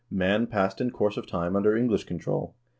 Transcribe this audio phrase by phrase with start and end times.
[0.09, 2.55] Man passed in course of time under English control.